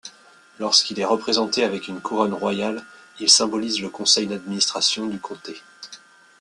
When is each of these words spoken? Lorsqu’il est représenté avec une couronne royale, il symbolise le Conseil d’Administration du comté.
Lorsqu’il 0.57 0.99
est 0.99 1.05
représenté 1.05 1.63
avec 1.63 1.87
une 1.87 2.01
couronne 2.01 2.33
royale, 2.33 2.83
il 3.19 3.29
symbolise 3.29 3.81
le 3.81 3.89
Conseil 3.89 4.25
d’Administration 4.25 5.05
du 5.05 5.19
comté. 5.19 5.55